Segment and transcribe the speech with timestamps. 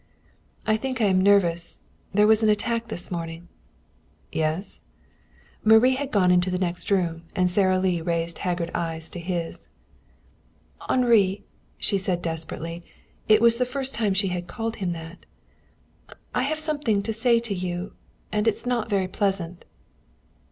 [0.65, 1.83] "I think I am nervous.
[2.11, 3.49] There was an attack this morning."
[4.31, 4.81] "Yes?"
[5.63, 9.67] Marie had gone into the next room, and Sara Lee raised haggard eyes to his.
[10.89, 11.43] "Henri,"
[11.77, 12.81] she said desperately
[13.27, 15.27] it was the first time she had called him that
[16.33, 17.93] "I have something to say to you,
[18.31, 19.65] and it's not very pleasant."